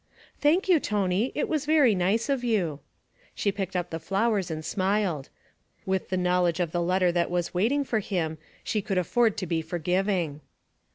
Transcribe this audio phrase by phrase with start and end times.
[0.39, 2.79] 'Thank you, Tony; it is very nice of you.'
[3.35, 5.29] She picked up the flowers and smiled
[5.85, 9.45] with the knowledge of the letter that was waiting for him she could afford to
[9.45, 10.41] be forgiving.